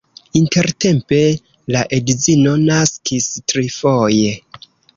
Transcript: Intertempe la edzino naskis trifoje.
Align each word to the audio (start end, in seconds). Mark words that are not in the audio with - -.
Intertempe 0.37 1.19
la 1.75 1.83
edzino 1.99 2.55
naskis 2.65 3.31
trifoje. 3.53 4.35